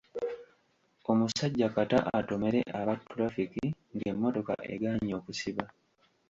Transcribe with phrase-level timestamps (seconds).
[1.11, 3.65] Omusajja kata atomere aba ttulafiki
[3.95, 5.65] ng'emmotoka egaanyi okusiba.